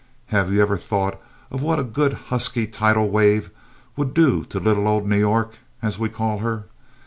Have 0.29 0.51
you 0.51 0.63
ever 0.63 0.77
thought 0.79 1.21
of 1.51 1.61
what 1.61 1.79
a 1.79 1.83
good, 1.83 2.13
husky 2.13 2.65
tidal 2.65 3.11
wave 3.11 3.51
would 3.95 4.15
do 4.15 4.43
to 4.45 4.59
'Little 4.59 4.87
Old 4.87 5.07
New 5.07 5.19
York,' 5.19 5.59
as 5.83 5.99
we 5.99 6.09
call 6.09 6.39
her? 6.39 6.65